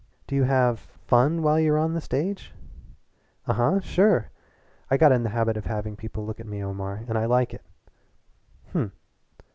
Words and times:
"Do 0.25 0.33
you 0.35 0.45
have 0.45 0.79
fun 0.79 1.43
while 1.43 1.59
you're 1.59 1.77
on 1.77 1.93
the 1.93 2.01
stage?" 2.01 2.51
"Uh 3.45 3.53
huh 3.53 3.79
sure! 3.81 4.31
I 4.89 4.97
got 4.97 5.11
in 5.11 5.21
the 5.21 5.29
habit 5.29 5.57
of 5.57 5.67
having 5.67 5.95
people 5.95 6.25
look 6.25 6.39
at 6.39 6.47
me, 6.47 6.63
Omar, 6.63 7.05
and 7.07 7.19
I 7.19 7.25
like 7.27 7.53
it." 7.53 7.61
"Hm!" 8.71 8.93